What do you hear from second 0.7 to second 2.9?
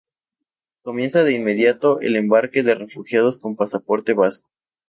Comienza de inmediato el embarque de